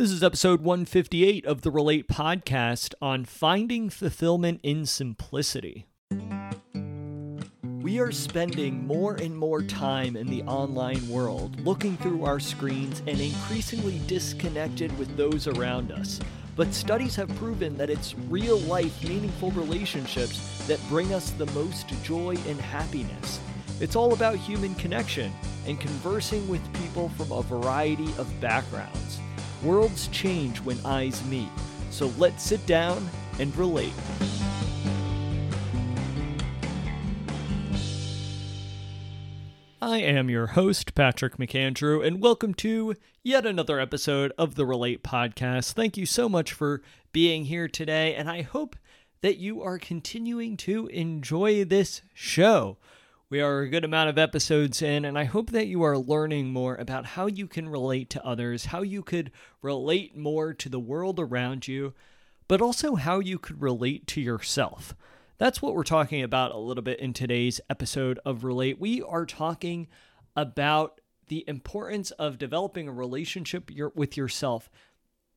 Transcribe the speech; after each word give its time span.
This 0.00 0.12
is 0.12 0.22
episode 0.22 0.62
158 0.62 1.44
of 1.44 1.60
the 1.60 1.70
Relate 1.70 2.08
podcast 2.08 2.94
on 3.02 3.26
finding 3.26 3.90
fulfillment 3.90 4.60
in 4.62 4.86
simplicity. 4.86 5.84
We 7.82 7.98
are 8.00 8.10
spending 8.10 8.86
more 8.86 9.16
and 9.16 9.36
more 9.36 9.60
time 9.60 10.16
in 10.16 10.28
the 10.28 10.42
online 10.44 11.06
world, 11.06 11.60
looking 11.66 11.98
through 11.98 12.24
our 12.24 12.40
screens 12.40 13.00
and 13.06 13.20
increasingly 13.20 14.00
disconnected 14.06 14.98
with 14.98 15.14
those 15.18 15.46
around 15.46 15.92
us. 15.92 16.18
But 16.56 16.72
studies 16.72 17.14
have 17.16 17.28
proven 17.36 17.76
that 17.76 17.90
it's 17.90 18.14
real 18.30 18.58
life, 18.60 19.06
meaningful 19.06 19.50
relationships 19.50 20.66
that 20.66 20.80
bring 20.88 21.12
us 21.12 21.28
the 21.32 21.44
most 21.52 21.88
joy 22.04 22.38
and 22.48 22.58
happiness. 22.58 23.38
It's 23.80 23.96
all 23.96 24.14
about 24.14 24.36
human 24.36 24.74
connection 24.76 25.30
and 25.66 25.78
conversing 25.78 26.48
with 26.48 26.72
people 26.80 27.10
from 27.10 27.32
a 27.32 27.42
variety 27.42 28.08
of 28.16 28.40
backgrounds. 28.40 29.20
Worlds 29.62 30.08
change 30.08 30.58
when 30.60 30.78
eyes 30.86 31.22
meet, 31.26 31.50
so 31.90 32.06
let's 32.16 32.42
sit 32.42 32.64
down 32.64 33.06
and 33.38 33.54
relate. 33.56 33.92
I 39.82 39.98
am 39.98 40.30
your 40.30 40.46
host, 40.46 40.94
Patrick 40.94 41.36
McAndrew, 41.36 42.06
and 42.06 42.22
welcome 42.22 42.54
to 42.54 42.94
yet 43.22 43.44
another 43.44 43.78
episode 43.78 44.32
of 44.38 44.54
the 44.54 44.64
Relate 44.64 45.02
Podcast. 45.02 45.72
Thank 45.72 45.98
you 45.98 46.06
so 46.06 46.26
much 46.26 46.54
for 46.54 46.80
being 47.12 47.44
here 47.44 47.68
today, 47.68 48.14
and 48.14 48.30
I 48.30 48.40
hope 48.40 48.76
that 49.20 49.36
you 49.36 49.60
are 49.60 49.78
continuing 49.78 50.56
to 50.58 50.86
enjoy 50.86 51.64
this 51.64 52.00
show. 52.14 52.78
We 53.30 53.40
are 53.40 53.60
a 53.60 53.68
good 53.68 53.84
amount 53.84 54.08
of 54.08 54.18
episodes 54.18 54.82
in, 54.82 55.04
and 55.04 55.16
I 55.16 55.22
hope 55.22 55.50
that 55.50 55.68
you 55.68 55.84
are 55.84 55.96
learning 55.96 56.52
more 56.52 56.74
about 56.74 57.06
how 57.06 57.26
you 57.26 57.46
can 57.46 57.68
relate 57.68 58.10
to 58.10 58.26
others, 58.26 58.64
how 58.66 58.82
you 58.82 59.04
could 59.04 59.30
relate 59.62 60.16
more 60.16 60.52
to 60.54 60.68
the 60.68 60.80
world 60.80 61.20
around 61.20 61.68
you, 61.68 61.94
but 62.48 62.60
also 62.60 62.96
how 62.96 63.20
you 63.20 63.38
could 63.38 63.62
relate 63.62 64.08
to 64.08 64.20
yourself. 64.20 64.96
That's 65.38 65.62
what 65.62 65.76
we're 65.76 65.84
talking 65.84 66.24
about 66.24 66.50
a 66.50 66.58
little 66.58 66.82
bit 66.82 66.98
in 66.98 67.12
today's 67.12 67.60
episode 67.70 68.18
of 68.24 68.42
Relate. 68.42 68.80
We 68.80 69.00
are 69.00 69.26
talking 69.26 69.86
about 70.34 71.00
the 71.28 71.44
importance 71.46 72.10
of 72.10 72.36
developing 72.36 72.88
a 72.88 72.92
relationship 72.92 73.70
with 73.94 74.16
yourself 74.16 74.68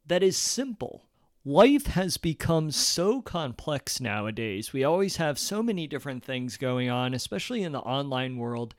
that 0.08 0.23
is 0.23 0.36
simple 0.36 1.05
life 1.45 1.88
has 1.88 2.17
become 2.17 2.72
so 2.72 3.22
complex 3.22 3.99
nowadays. 3.99 4.72
We 4.72 4.83
always 4.83 5.17
have 5.17 5.38
so 5.38 5.61
many 5.61 5.88
different 5.88 6.23
things 6.23 6.58
going 6.58 6.89
on, 6.89 7.13
especially 7.13 7.63
in 7.63 7.73
the 7.73 7.80
online 7.80 8.38
world. 8.38 8.75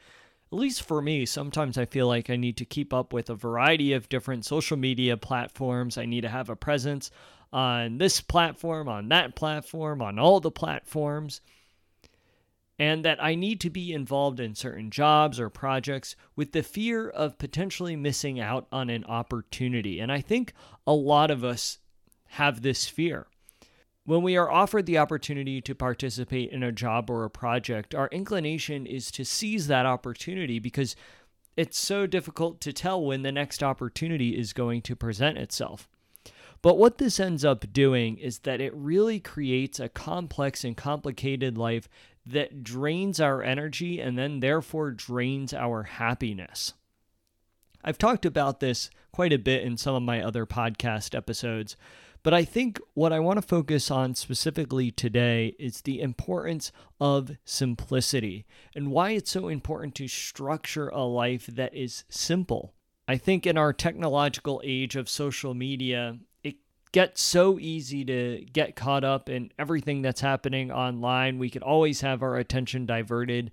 At 0.50 0.58
least 0.58 0.82
for 0.82 1.02
me, 1.02 1.26
sometimes 1.26 1.76
I 1.76 1.84
feel 1.84 2.06
like 2.06 2.30
I 2.30 2.36
need 2.36 2.56
to 2.58 2.64
keep 2.64 2.94
up 2.94 3.12
with 3.12 3.28
a 3.28 3.34
variety 3.34 3.92
of 3.92 4.08
different 4.08 4.46
social 4.46 4.76
media 4.76 5.16
platforms. 5.16 5.98
I 5.98 6.06
need 6.06 6.22
to 6.22 6.28
have 6.28 6.48
a 6.48 6.56
presence 6.56 7.10
on 7.52 7.98
this 7.98 8.20
platform, 8.20 8.88
on 8.88 9.08
that 9.08 9.36
platform, 9.36 10.00
on 10.00 10.18
all 10.18 10.40
the 10.40 10.50
platforms. 10.50 11.40
And 12.78 13.04
that 13.04 13.22
I 13.22 13.36
need 13.36 13.60
to 13.60 13.70
be 13.70 13.92
involved 13.92 14.40
in 14.40 14.56
certain 14.56 14.90
jobs 14.90 15.38
or 15.38 15.48
projects 15.48 16.16
with 16.34 16.52
the 16.52 16.62
fear 16.62 17.08
of 17.08 17.38
potentially 17.38 17.94
missing 17.94 18.40
out 18.40 18.66
on 18.72 18.90
an 18.90 19.04
opportunity. 19.04 20.00
And 20.00 20.10
I 20.10 20.20
think 20.20 20.52
a 20.84 20.92
lot 20.92 21.30
of 21.30 21.44
us 21.44 21.78
have 22.34 22.62
this 22.62 22.86
fear. 22.86 23.26
When 24.04 24.22
we 24.22 24.36
are 24.36 24.50
offered 24.50 24.86
the 24.86 24.98
opportunity 24.98 25.60
to 25.62 25.74
participate 25.74 26.50
in 26.50 26.62
a 26.62 26.72
job 26.72 27.08
or 27.08 27.24
a 27.24 27.30
project, 27.30 27.94
our 27.94 28.08
inclination 28.08 28.86
is 28.86 29.10
to 29.12 29.24
seize 29.24 29.66
that 29.68 29.86
opportunity 29.86 30.58
because 30.58 30.94
it's 31.56 31.78
so 31.78 32.06
difficult 32.06 32.60
to 32.60 32.72
tell 32.72 33.02
when 33.02 33.22
the 33.22 33.32
next 33.32 33.62
opportunity 33.62 34.36
is 34.36 34.52
going 34.52 34.82
to 34.82 34.96
present 34.96 35.38
itself. 35.38 35.88
But 36.60 36.76
what 36.76 36.98
this 36.98 37.20
ends 37.20 37.44
up 37.44 37.72
doing 37.72 38.18
is 38.18 38.40
that 38.40 38.60
it 38.60 38.74
really 38.74 39.20
creates 39.20 39.78
a 39.78 39.88
complex 39.88 40.64
and 40.64 40.76
complicated 40.76 41.56
life 41.56 41.88
that 42.26 42.64
drains 42.64 43.20
our 43.20 43.42
energy 43.42 44.00
and 44.00 44.18
then 44.18 44.40
therefore 44.40 44.90
drains 44.90 45.54
our 45.54 45.82
happiness. 45.84 46.74
I've 47.84 47.98
talked 47.98 48.24
about 48.24 48.60
this 48.60 48.88
quite 49.12 49.32
a 49.32 49.38
bit 49.38 49.62
in 49.62 49.76
some 49.76 49.94
of 49.94 50.02
my 50.02 50.22
other 50.22 50.46
podcast 50.46 51.14
episodes, 51.14 51.76
but 52.24 52.32
I 52.34 52.44
think 52.44 52.80
what 52.94 53.12
I 53.12 53.20
want 53.20 53.36
to 53.36 53.46
focus 53.46 53.90
on 53.90 54.14
specifically 54.14 54.90
today 54.90 55.54
is 55.58 55.82
the 55.82 56.00
importance 56.00 56.72
of 56.98 57.36
simplicity 57.44 58.46
and 58.74 58.90
why 58.90 59.10
it's 59.10 59.30
so 59.30 59.48
important 59.48 59.94
to 59.96 60.08
structure 60.08 60.88
a 60.88 61.04
life 61.04 61.46
that 61.46 61.74
is 61.74 62.04
simple. 62.08 62.72
I 63.06 63.18
think 63.18 63.46
in 63.46 63.58
our 63.58 63.74
technological 63.74 64.62
age 64.64 64.96
of 64.96 65.10
social 65.10 65.52
media, 65.52 66.18
it 66.42 66.56
gets 66.92 67.22
so 67.22 67.58
easy 67.58 68.06
to 68.06 68.46
get 68.50 68.74
caught 68.74 69.04
up 69.04 69.28
in 69.28 69.52
everything 69.58 70.00
that's 70.00 70.22
happening 70.22 70.72
online. 70.72 71.38
We 71.38 71.50
could 71.50 71.62
always 71.62 72.00
have 72.00 72.22
our 72.22 72.36
attention 72.36 72.86
diverted 72.86 73.50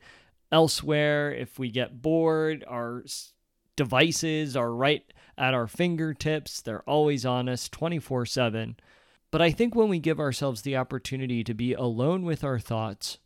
elsewhere. 0.49 1.33
If 1.33 1.59
we 1.59 1.71
get 1.71 2.01
bored, 2.01 2.63
our 2.65 3.03
devices 3.75 4.55
are 4.55 4.73
right 4.73 5.03
at 5.37 5.53
our 5.53 5.67
fingertips. 5.67 6.61
They're 6.61 6.87
always 6.89 7.25
on 7.25 7.49
us 7.49 7.69
24 7.69 8.25
7. 8.25 8.75
But 9.31 9.41
I 9.41 9.51
think 9.51 9.75
when 9.75 9.87
we 9.87 9.99
give 9.99 10.19
ourselves 10.19 10.61
the 10.61 10.75
opportunity 10.75 11.43
to 11.43 11.53
be 11.53 11.73
alone 11.73 12.23
with 12.23 12.43
our 12.43 12.59
thoughts 12.59 13.17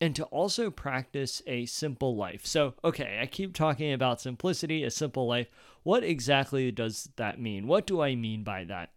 and 0.00 0.14
to 0.14 0.24
also 0.24 0.70
practice 0.70 1.40
a 1.46 1.64
simple 1.66 2.14
life. 2.16 2.44
So, 2.44 2.74
okay, 2.84 3.18
I 3.22 3.26
keep 3.26 3.54
talking 3.54 3.92
about 3.92 4.20
simplicity, 4.20 4.84
a 4.84 4.90
simple 4.90 5.26
life. 5.26 5.48
What 5.82 6.04
exactly 6.04 6.70
does 6.70 7.08
that 7.16 7.40
mean? 7.40 7.66
What 7.66 7.86
do 7.86 8.02
I 8.02 8.14
mean 8.14 8.42
by 8.42 8.64
that? 8.64 8.90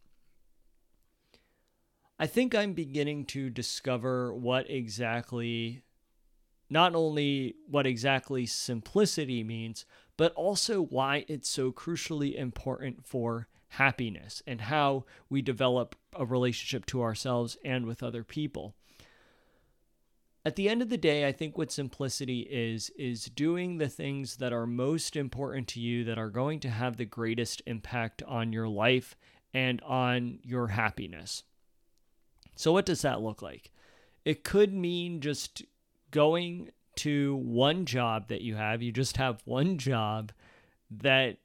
I 2.20 2.28
think 2.28 2.54
I'm 2.54 2.74
beginning 2.74 3.26
to 3.28 3.50
discover 3.50 4.34
what 4.34 4.70
exactly, 4.70 5.84
not 6.70 6.94
only 6.94 7.56
what 7.70 7.88
exactly 7.88 8.46
simplicity 8.46 9.42
means, 9.42 9.86
but 10.20 10.34
also 10.34 10.82
why 10.82 11.24
it's 11.30 11.48
so 11.48 11.72
crucially 11.72 12.36
important 12.36 13.06
for 13.06 13.48
happiness 13.70 14.44
and 14.46 14.60
how 14.60 15.06
we 15.30 15.42
develop 15.42 15.96
a 16.14 16.26
relationship 16.26 16.86
to 16.86 17.02
ourselves 17.02 17.56
and 17.64 17.86
with 17.86 18.04
other 18.04 18.26
people. 18.26 18.76
At 20.44 20.58
the 20.58 20.68
end 20.68 20.82
of 20.82 20.90
the 20.90 20.98
day, 20.98 21.26
I 21.26 21.32
think 21.32 21.58
what 21.58 21.72
simplicity 21.72 22.42
is, 22.52 22.90
is 22.98 23.28
doing 23.28 23.78
the 23.78 23.88
things 23.88 24.36
that 24.38 24.52
are 24.52 24.68
most 24.68 25.16
important 25.16 25.70
to 25.70 25.80
you 25.80 26.04
that 26.04 26.20
are 26.20 26.30
going 26.30 26.60
to 26.62 26.70
have 26.70 26.98
the 26.98 27.06
greatest 27.06 27.62
impact 27.66 28.22
on 28.24 28.52
your 28.52 28.68
life 28.68 29.16
and 29.54 29.82
on 29.84 30.40
your 30.44 30.68
happiness. 30.68 31.44
So, 32.58 32.74
what 32.74 32.86
does 32.86 33.04
that 33.04 33.22
look 33.22 33.42
like? 33.42 33.72
It 34.26 34.44
could 34.44 34.74
mean 34.74 35.22
just 35.22 35.64
going 36.12 36.72
to 37.00 37.36
one 37.36 37.86
job 37.86 38.28
that 38.28 38.42
you 38.42 38.56
have. 38.56 38.82
You 38.82 38.92
just 38.92 39.18
have 39.18 39.42
one 39.46 39.78
job 39.78 40.32
that 40.92 41.38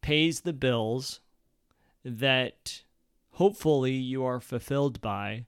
pays 0.00 0.40
the 0.40 0.52
bills 0.52 1.20
that 2.04 2.82
hopefully 3.32 3.92
you 3.92 4.24
are 4.24 4.40
fulfilled 4.40 5.00
by. 5.00 5.46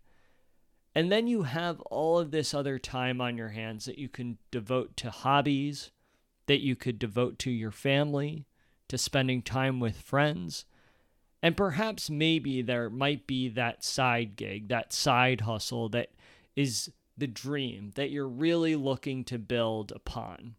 And 0.94 1.12
then 1.12 1.26
you 1.26 1.43
have 1.43 1.81
all 1.82 2.19
of 2.19 2.31
this 2.31 2.55
other 2.55 2.78
time 2.78 3.21
on 3.21 3.37
your 3.37 3.50
hands 3.50 3.84
that 3.84 3.99
you 3.99 4.09
can 4.09 4.38
devote 4.50 4.97
to 4.99 5.10
hobbies, 5.10 5.91
that 6.47 6.60
you 6.60 6.75
could 6.75 6.99
devote 6.99 7.38
to 7.41 7.50
your 7.50 7.71
family, 7.71 8.47
to 8.88 8.97
spending 8.97 9.43
time 9.43 9.78
with 9.81 9.97
friends. 9.97 10.65
And 11.43 11.56
perhaps 11.56 12.09
maybe 12.09 12.62
there 12.62 12.88
might 12.88 13.26
be 13.26 13.49
that 13.50 13.84
side 13.84 14.37
gig, 14.37 14.69
that 14.69 14.93
side 14.93 15.43
hustle 15.43 15.88
that 15.91 16.10
is 16.55 16.91
the 17.16 17.27
dream 17.27 17.93
that 17.94 18.10
you're 18.10 18.28
really 18.28 18.77
looking 18.77 19.25
to 19.25 19.38
build 19.38 19.93
upon. 19.93 20.56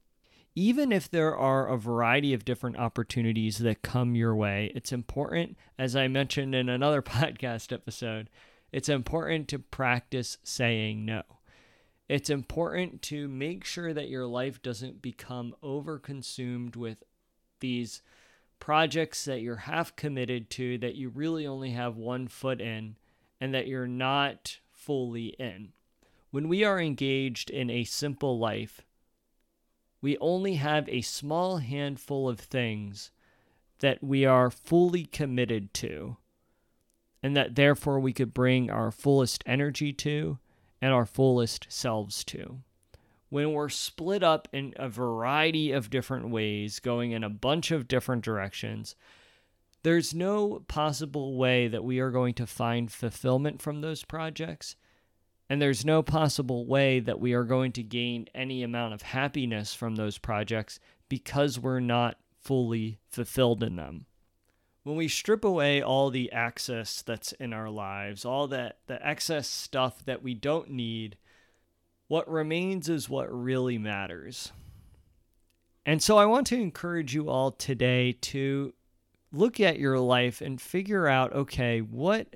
Even 0.56 0.92
if 0.92 1.10
there 1.10 1.36
are 1.38 1.68
a 1.68 1.78
variety 1.78 2.34
of 2.34 2.46
different 2.46 2.78
opportunities 2.78 3.60
that 3.60 3.84
come 3.84 4.16
your 4.16 4.36
way, 4.36 4.72
it's 4.74 4.92
important, 4.92 5.56
as 5.78 5.96
I 5.96 6.08
mentioned 6.08 6.56
in 6.56 6.68
another 6.68 7.02
podcast 7.04 7.72
episode, 7.72 8.30
it's 8.72 8.90
important 8.90 9.48
to 9.50 9.60
practice 9.60 10.38
saying 10.44 11.06
no. 11.06 11.24
It's 12.10 12.30
important 12.30 13.02
to 13.04 13.28
make 13.28 13.66
sure 13.66 13.94
that 13.94 14.10
your 14.10 14.26
life 14.26 14.62
doesn't 14.62 15.02
become 15.02 15.54
overconsumed 15.62 16.76
with 16.76 17.04
these 17.60 18.02
projects 18.60 19.26
that 19.26 19.42
you're 19.42 19.58
half 19.58 19.96
committed 19.96 20.50
to, 20.52 20.78
that 20.80 20.96
you 20.96 21.10
really 21.10 21.46
only 21.46 21.72
have 21.72 21.98
one 21.98 22.28
foot 22.28 22.62
in, 22.62 22.96
and 23.40 23.54
that 23.54 23.68
you're 23.68 23.88
not 23.88 24.60
fully 24.72 25.28
in. 25.40 25.74
When 26.32 26.50
we 26.50 26.64
are 26.64 26.80
engaged 26.80 27.50
in 27.50 27.70
a 27.70 27.84
simple 27.84 28.38
life, 28.38 28.82
we 30.02 30.18
only 30.18 30.56
have 30.56 30.88
a 30.90 31.02
small 31.02 31.58
handful 31.58 32.28
of 32.28 32.40
things 32.40 33.12
that 33.80 34.04
we 34.04 34.26
are 34.26 34.52
fully 34.52 35.06
committed 35.06 35.74
to, 35.76 36.18
and 37.24 37.36
that 37.36 37.56
therefore 37.56 38.00
we 38.00 38.14
could 38.14 38.34
bring 38.34 38.70
our 38.70 38.92
fullest 38.92 39.44
energy 39.46 39.94
to 39.94 40.38
and 40.82 40.94
our 40.94 41.06
fullest 41.06 41.68
selves 41.70 42.24
to. 42.26 42.60
When 43.30 43.54
we're 43.54 43.70
split 43.70 44.24
up 44.24 44.48
in 44.54 44.74
a 44.78 44.88
variety 44.88 45.72
of 45.72 45.90
different 45.90 46.30
ways, 46.30 46.80
going 46.80 47.12
in 47.12 47.24
a 47.24 47.30
bunch 47.30 47.72
of 47.72 47.88
different 47.88 48.24
directions, 48.24 48.96
there's 49.84 50.14
no 50.14 50.64
possible 50.68 51.36
way 51.36 51.68
that 51.68 51.84
we 51.84 52.00
are 52.00 52.12
going 52.12 52.34
to 52.36 52.48
find 52.48 52.92
fulfillment 52.92 53.62
from 53.62 53.82
those 53.82 54.04
projects. 54.04 54.76
And 55.50 55.62
there's 55.62 55.86
no 55.86 56.04
possible 56.04 56.66
way 56.66 57.00
that 57.00 57.20
we 57.20 57.34
are 57.34 57.46
going 57.46 57.72
to 57.74 57.84
gain 57.84 58.28
any 58.36 58.64
amount 58.64 58.94
of 58.94 59.02
happiness 59.02 59.74
from 59.74 59.96
those 59.96 60.18
projects 60.18 60.80
because 61.08 61.58
we're 61.58 61.80
not 61.80 62.18
fully 62.42 63.00
fulfilled 63.10 63.64
in 63.64 63.78
them. 63.78 64.06
When 64.84 64.96
we 64.96 65.08
strip 65.08 65.44
away 65.44 65.82
all 65.82 66.10
the 66.10 66.32
excess 66.32 67.02
that's 67.02 67.34
in 67.34 67.54
our 67.54 67.70
lives, 67.70 68.26
all 68.26 68.48
that 68.48 68.80
the 68.88 69.06
excess 69.06 69.48
stuff 69.48 70.04
that 70.06 70.24
we 70.24 70.34
don't 70.34 70.70
need, 70.70 71.18
what 72.08 72.30
remains 72.30 72.88
is 72.88 73.10
what 73.10 73.28
really 73.30 73.78
matters. 73.78 74.52
And 75.86 76.02
so 76.02 76.18
I 76.18 76.26
want 76.26 76.48
to 76.48 76.56
encourage 76.56 77.14
you 77.14 77.30
all 77.30 77.52
today 77.52 78.14
to 78.14 78.74
look 79.32 79.60
at 79.60 79.80
your 79.80 80.00
life 80.00 80.42
and 80.42 80.60
figure 80.60 81.08
out 81.08 81.34
okay, 81.34 81.80
what 81.80 82.28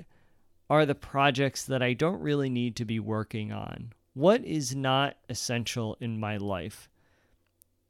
are 0.72 0.86
the 0.86 0.96
projects 0.96 1.66
that 1.66 1.84
I 1.84 1.92
don't 1.92 2.22
really 2.22 2.50
need 2.50 2.78
to 2.78 2.86
be 2.86 2.98
working 2.98 3.52
on? 3.52 3.92
What 4.14 4.46
is 4.46 4.74
not 4.74 5.18
essential 5.28 5.98
in 6.00 6.18
my 6.18 6.38
life? 6.38 6.90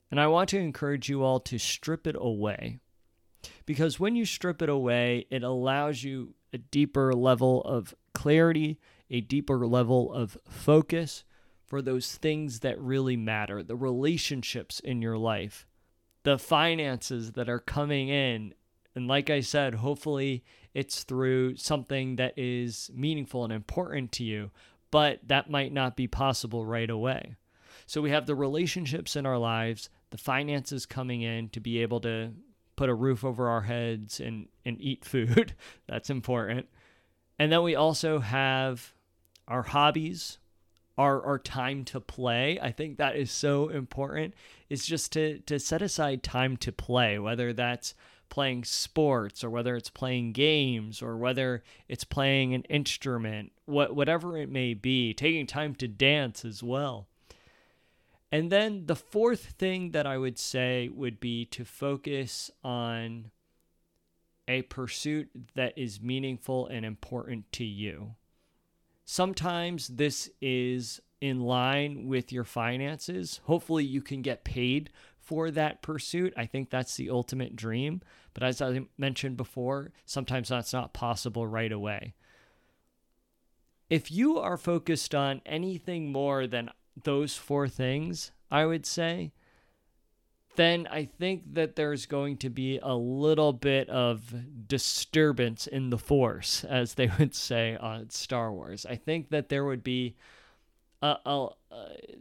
And 0.09 0.19
I 0.19 0.25
want 0.25 0.49
to 0.49 0.57
encourage 0.57 1.07
you 1.07 1.21
all 1.21 1.39
to 1.41 1.59
strip 1.59 2.07
it 2.07 2.15
away. 2.17 2.79
Because 3.67 3.99
when 3.99 4.15
you 4.15 4.25
strip 4.25 4.63
it 4.63 4.69
away, 4.69 5.27
it 5.29 5.43
allows 5.43 6.03
you 6.03 6.33
a 6.53 6.57
deeper 6.57 7.13
level 7.13 7.61
of 7.61 7.93
clarity, 8.15 8.79
a 9.11 9.21
deeper 9.21 9.67
level 9.67 10.11
of 10.11 10.35
focus 10.49 11.23
for 11.67 11.83
those 11.83 12.15
things 12.15 12.61
that 12.61 12.81
really 12.81 13.15
matter, 13.15 13.61
the 13.61 13.75
relationships 13.75 14.79
in 14.79 15.03
your 15.03 15.19
life, 15.19 15.67
the 16.23 16.39
finances 16.39 17.33
that 17.33 17.47
are 17.47 17.59
coming 17.59 18.09
in 18.09 18.55
and 18.95 19.07
like 19.07 19.29
I 19.29 19.41
said, 19.41 19.75
hopefully 19.75 20.43
it's 20.73 21.03
through 21.03 21.57
something 21.57 22.15
that 22.17 22.33
is 22.37 22.91
meaningful 22.93 23.43
and 23.43 23.53
important 23.53 24.11
to 24.13 24.23
you, 24.23 24.51
but 24.89 25.19
that 25.27 25.49
might 25.49 25.73
not 25.73 25.95
be 25.95 26.07
possible 26.07 26.65
right 26.65 26.89
away. 26.89 27.35
So 27.85 28.01
we 28.01 28.11
have 28.11 28.25
the 28.25 28.35
relationships 28.35 29.15
in 29.15 29.25
our 29.25 29.37
lives, 29.37 29.89
the 30.11 30.17
finances 30.17 30.85
coming 30.85 31.21
in 31.21 31.49
to 31.49 31.59
be 31.59 31.81
able 31.81 31.99
to 32.01 32.31
put 32.75 32.89
a 32.89 32.93
roof 32.93 33.23
over 33.23 33.49
our 33.49 33.61
heads 33.61 34.19
and, 34.19 34.47
and 34.65 34.79
eat 34.81 35.05
food. 35.05 35.55
That's 35.87 36.09
important. 36.09 36.67
And 37.39 37.51
then 37.51 37.63
we 37.63 37.75
also 37.75 38.19
have 38.19 38.93
our 39.47 39.63
hobbies, 39.63 40.37
our, 40.97 41.21
our 41.23 41.39
time 41.39 41.83
to 41.85 41.99
play. 41.99 42.59
I 42.61 42.71
think 42.71 42.97
that 42.97 43.15
is 43.15 43.31
so 43.31 43.69
important. 43.69 44.33
Is 44.69 44.85
just 44.85 45.11
to 45.13 45.39
to 45.39 45.59
set 45.59 45.81
aside 45.81 46.23
time 46.23 46.55
to 46.57 46.71
play, 46.71 47.19
whether 47.19 47.51
that's 47.51 47.93
playing 48.31 48.63
sports 48.63 49.43
or 49.43 49.51
whether 49.51 49.75
it's 49.75 49.91
playing 49.91 50.31
games 50.31 51.03
or 51.03 51.15
whether 51.15 51.61
it's 51.87 52.03
playing 52.03 52.55
an 52.55 52.63
instrument, 52.63 53.51
what 53.65 53.95
whatever 53.95 54.35
it 54.35 54.49
may 54.49 54.73
be, 54.73 55.13
taking 55.13 55.45
time 55.45 55.75
to 55.75 55.87
dance 55.87 56.43
as 56.43 56.63
well. 56.63 57.07
And 58.31 58.51
then 58.51 58.87
the 58.87 58.95
fourth 58.95 59.53
thing 59.59 59.91
that 59.91 60.07
I 60.07 60.17
would 60.17 60.39
say 60.39 60.89
would 60.89 61.19
be 61.19 61.45
to 61.47 61.65
focus 61.65 62.49
on 62.63 63.29
a 64.47 64.63
pursuit 64.63 65.29
that 65.53 65.77
is 65.77 66.01
meaningful 66.01 66.65
and 66.67 66.85
important 66.85 67.51
to 67.53 67.65
you. 67.65 68.15
Sometimes 69.05 69.89
this 69.89 70.29
is 70.41 71.01
in 71.19 71.41
line 71.41 72.07
with 72.07 72.31
your 72.31 72.43
finances. 72.43 73.41
Hopefully, 73.43 73.83
you 73.83 74.01
can 74.01 74.21
get 74.21 74.43
paid 74.43 74.89
for 75.31 75.49
that 75.49 75.81
pursuit. 75.81 76.33
I 76.35 76.45
think 76.45 76.69
that's 76.69 76.97
the 76.97 77.09
ultimate 77.09 77.55
dream. 77.55 78.01
But 78.33 78.43
as 78.43 78.61
I 78.61 78.81
mentioned 78.97 79.37
before, 79.37 79.93
sometimes 80.05 80.49
that's 80.49 80.73
not 80.73 80.91
possible 80.91 81.47
right 81.47 81.71
away. 81.71 82.15
If 83.89 84.11
you 84.11 84.37
are 84.39 84.57
focused 84.57 85.15
on 85.15 85.39
anything 85.45 86.11
more 86.11 86.47
than 86.47 86.69
those 87.01 87.37
four 87.37 87.69
things, 87.69 88.33
I 88.51 88.65
would 88.65 88.85
say, 88.85 89.31
then 90.57 90.85
I 90.91 91.05
think 91.05 91.53
that 91.53 91.77
there's 91.77 92.05
going 92.07 92.35
to 92.39 92.49
be 92.49 92.77
a 92.83 92.93
little 92.93 93.53
bit 93.53 93.87
of 93.87 94.35
disturbance 94.67 95.65
in 95.65 95.91
the 95.91 95.97
force, 95.97 96.65
as 96.65 96.95
they 96.95 97.09
would 97.19 97.33
say 97.35 97.77
on 97.77 98.09
Star 98.09 98.51
Wars. 98.51 98.85
I 98.85 98.97
think 98.97 99.29
that 99.29 99.47
there 99.47 99.63
would 99.63 99.81
be 99.81 100.17
uh, 101.01 101.15
uh, 101.25 101.47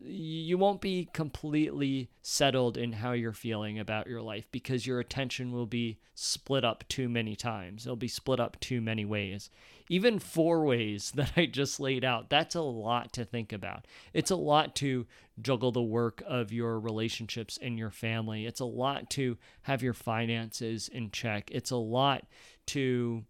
you 0.02 0.56
won't 0.56 0.80
be 0.80 1.08
completely 1.12 2.08
settled 2.22 2.78
in 2.78 2.92
how 2.92 3.12
you're 3.12 3.32
feeling 3.32 3.78
about 3.78 4.06
your 4.06 4.22
life 4.22 4.46
because 4.50 4.86
your 4.86 5.00
attention 5.00 5.52
will 5.52 5.66
be 5.66 5.98
split 6.14 6.64
up 6.64 6.84
too 6.88 7.08
many 7.08 7.36
times. 7.36 7.84
It'll 7.84 7.96
be 7.96 8.08
split 8.08 8.40
up 8.40 8.58
too 8.60 8.80
many 8.80 9.04
ways. 9.04 9.50
Even 9.90 10.18
four 10.18 10.64
ways 10.64 11.10
that 11.14 11.32
I 11.36 11.46
just 11.46 11.78
laid 11.78 12.04
out, 12.04 12.30
that's 12.30 12.54
a 12.54 12.62
lot 12.62 13.12
to 13.14 13.24
think 13.24 13.52
about. 13.52 13.86
It's 14.14 14.30
a 14.30 14.36
lot 14.36 14.74
to 14.76 15.06
juggle 15.42 15.72
the 15.72 15.82
work 15.82 16.22
of 16.26 16.52
your 16.52 16.80
relationships 16.80 17.58
and 17.60 17.78
your 17.78 17.90
family. 17.90 18.46
It's 18.46 18.60
a 18.60 18.64
lot 18.64 19.10
to 19.10 19.36
have 19.62 19.82
your 19.82 19.94
finances 19.94 20.88
in 20.88 21.10
check. 21.10 21.50
It's 21.52 21.70
a 21.70 21.76
lot 21.76 22.26
to 22.68 23.24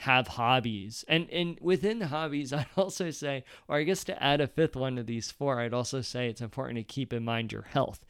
have 0.00 0.28
hobbies. 0.28 1.04
And 1.08 1.28
and 1.30 1.58
within 1.60 2.00
hobbies, 2.00 2.52
I'd 2.52 2.66
also 2.76 3.10
say, 3.10 3.44
or 3.68 3.76
I 3.76 3.82
guess 3.82 4.02
to 4.04 4.22
add 4.22 4.40
a 4.40 4.46
fifth 4.46 4.74
one 4.74 4.96
to 4.96 5.02
these 5.02 5.30
four, 5.30 5.60
I'd 5.60 5.74
also 5.74 6.00
say 6.00 6.28
it's 6.28 6.40
important 6.40 6.78
to 6.78 6.84
keep 6.84 7.12
in 7.12 7.24
mind 7.24 7.52
your 7.52 7.62
health. 7.62 8.04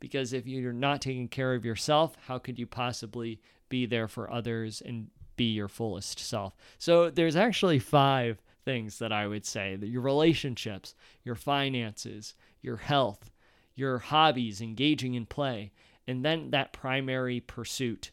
Because 0.00 0.32
if 0.32 0.46
you're 0.46 0.72
not 0.72 1.00
taking 1.00 1.28
care 1.28 1.54
of 1.54 1.64
yourself, 1.64 2.16
how 2.26 2.38
could 2.38 2.58
you 2.58 2.66
possibly 2.66 3.40
be 3.68 3.86
there 3.86 4.08
for 4.08 4.30
others 4.30 4.82
and 4.84 5.08
be 5.36 5.52
your 5.52 5.68
fullest 5.68 6.18
self? 6.18 6.54
So 6.78 7.10
there's 7.10 7.36
actually 7.36 7.78
five 7.78 8.42
things 8.64 8.98
that 8.98 9.12
I 9.12 9.28
would 9.28 9.46
say 9.46 9.76
that 9.76 9.86
your 9.86 10.02
relationships, 10.02 10.94
your 11.24 11.36
finances, 11.36 12.34
your 12.60 12.76
health, 12.76 13.30
your 13.76 13.98
hobbies, 13.98 14.60
engaging 14.60 15.14
in 15.14 15.26
play, 15.26 15.70
and 16.08 16.24
then 16.24 16.50
that 16.50 16.72
primary 16.72 17.40
pursuit 17.40 18.10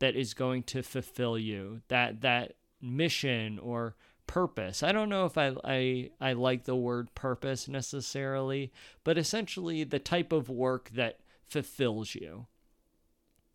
that 0.00 0.16
is 0.16 0.34
going 0.34 0.64
to 0.64 0.82
fulfill 0.82 1.38
you 1.38 1.80
that 1.88 2.20
that 2.22 2.54
mission 2.82 3.58
or 3.58 3.94
purpose. 4.26 4.82
I 4.82 4.92
don't 4.92 5.08
know 5.08 5.24
if 5.26 5.36
I, 5.36 5.54
I 5.64 6.10
i 6.20 6.32
like 6.32 6.64
the 6.64 6.76
word 6.76 7.14
purpose 7.14 7.68
necessarily 7.68 8.72
but 9.04 9.18
essentially 9.18 9.84
the 9.84 9.98
type 9.98 10.32
of 10.32 10.48
work 10.48 10.90
that 10.94 11.20
fulfills 11.46 12.14
you. 12.14 12.46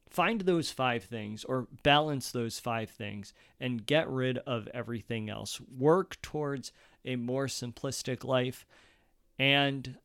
Find 0.10 0.42
those 0.42 0.72
five 0.72 1.04
things 1.04 1.44
or 1.44 1.68
balance 1.84 2.32
those 2.32 2.60
five 2.60 2.90
things 2.90 3.34
and 3.60 3.86
get 3.86 4.10
rid 4.10 4.38
of 4.40 4.68
everything 4.74 5.30
else. 5.30 5.60
Work 5.62 6.22
towards 6.22 6.72
a 7.04 7.16
more 7.16 7.48
simplistic 7.48 8.24
life 8.24 8.66
and 9.40 9.98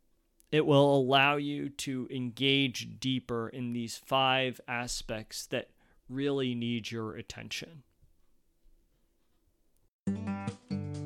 it 0.51 0.67
will 0.67 0.97
allow 0.97 1.37
you 1.37 1.69
to 1.69 2.09
engage 2.11 2.99
deeper 2.99 3.49
in 3.49 3.73
these 3.73 3.97
five 3.97 4.61
aspects 4.67 5.47
that 5.47 5.71
really 6.11 6.55
need 6.55 6.91
your 6.91 7.15
attention. 7.15 7.83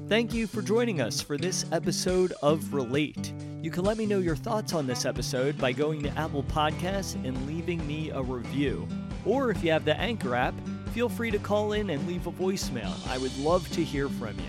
Thank 0.09 0.35
you 0.35 0.47
for 0.47 0.63
joining 0.63 1.01
us 1.01 1.21
for 1.21 1.39
this 1.39 1.65
episode 1.73 2.35
of 2.43 2.75
Relate. 2.75 3.33
You 3.63 3.71
can 3.71 3.85
let 3.85 3.97
me 3.97 4.05
know 4.05 4.19
your 4.19 4.37
thoughts 4.37 4.75
on 4.75 4.87
this 4.87 5.07
episode 5.07 5.57
by 5.59 5.73
going 5.73 6.03
to 6.03 6.11
Apple 6.11 6.43
Podcasts 6.45 7.15
and 7.27 7.47
leaving 7.47 7.85
me 7.87 8.11
a 8.11 8.21
review. 8.21 8.87
Or 9.25 9.51
if 9.51 9.65
you 9.65 9.73
have 9.73 9.87
the 9.87 9.99
Anchor 9.99 10.35
app, 10.35 10.55
feel 10.93 11.09
free 11.09 11.31
to 11.31 11.39
call 11.39 11.73
in 11.73 11.91
and 11.91 12.07
leave 12.07 12.27
a 12.27 12.33
voicemail. 12.33 12.95
I 13.09 13.19
would 13.19 13.37
love 13.39 13.69
to 13.71 13.83
hear 13.83 14.09
from 14.11 14.39
you. 14.39 14.45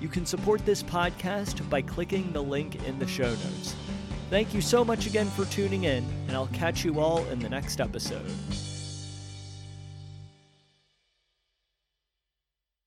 You 0.00 0.08
can 0.08 0.24
support 0.24 0.64
this 0.64 0.82
podcast 0.82 1.68
by 1.68 1.82
clicking 1.82 2.32
the 2.32 2.42
link 2.42 2.86
in 2.86 2.98
the 2.98 3.06
show 3.06 3.28
notes. 3.28 3.74
Thank 4.30 4.54
you 4.54 4.60
so 4.60 4.84
much 4.84 5.06
again 5.06 5.28
for 5.30 5.44
tuning 5.46 5.84
in, 5.84 6.04
and 6.28 6.36
I'll 6.36 6.46
catch 6.48 6.84
you 6.84 7.00
all 7.00 7.24
in 7.26 7.40
the 7.40 7.48
next 7.48 7.80
episode. 7.80 8.30